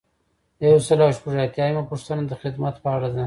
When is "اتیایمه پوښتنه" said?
1.45-2.21